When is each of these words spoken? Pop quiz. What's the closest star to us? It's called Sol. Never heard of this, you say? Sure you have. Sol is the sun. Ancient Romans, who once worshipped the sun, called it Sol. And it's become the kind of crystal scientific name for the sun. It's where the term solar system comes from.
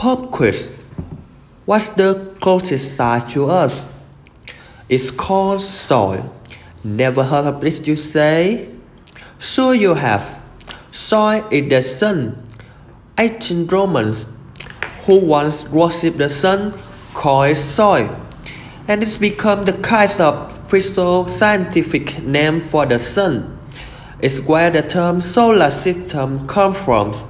Pop 0.00 0.30
quiz. 0.30 0.82
What's 1.66 1.90
the 1.90 2.34
closest 2.40 2.94
star 2.94 3.20
to 3.32 3.50
us? 3.50 3.82
It's 4.88 5.10
called 5.10 5.60
Sol. 5.60 6.34
Never 6.82 7.22
heard 7.22 7.44
of 7.44 7.60
this, 7.60 7.86
you 7.86 7.96
say? 7.96 8.70
Sure 9.38 9.74
you 9.74 9.92
have. 9.92 10.42
Sol 10.90 11.46
is 11.50 11.68
the 11.68 11.82
sun. 11.82 12.48
Ancient 13.18 13.70
Romans, 13.70 14.34
who 15.04 15.18
once 15.18 15.68
worshipped 15.68 16.16
the 16.16 16.30
sun, 16.30 16.72
called 17.12 17.50
it 17.50 17.56
Sol. 17.56 18.08
And 18.88 19.02
it's 19.02 19.18
become 19.18 19.64
the 19.64 19.74
kind 19.74 20.18
of 20.18 20.66
crystal 20.66 21.28
scientific 21.28 22.22
name 22.22 22.62
for 22.62 22.86
the 22.86 22.98
sun. 22.98 23.58
It's 24.22 24.40
where 24.40 24.70
the 24.70 24.80
term 24.80 25.20
solar 25.20 25.68
system 25.68 26.46
comes 26.46 26.78
from. 26.78 27.29